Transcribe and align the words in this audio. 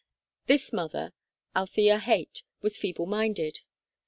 This 0.47 0.73
mother, 0.73 1.13
Althea 1.55 1.99
Haight, 1.99 2.41
was 2.63 2.75
feeble 2.75 3.05
minded. 3.05 3.59